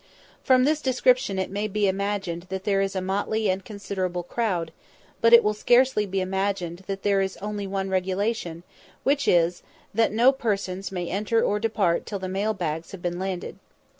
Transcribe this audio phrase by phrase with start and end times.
[0.43, 4.71] From this description it may be imagined that there is a motley and considerable crowd;
[5.21, 8.63] but it will scarcely be imagined that there is only one regulation,
[9.03, 9.61] which is,
[9.93, 13.59] that no persons may enter or depart till the mail bags have been landed.